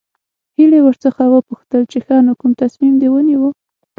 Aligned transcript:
هيلې 0.57 0.79
ورڅخه 0.83 1.23
وپوښتل 1.29 1.81
چې 1.91 1.97
ښه 2.05 2.15
نو 2.25 2.33
کوم 2.39 2.51
تصميم 2.63 2.93
دې 3.01 3.07
ونيو. 3.11 3.43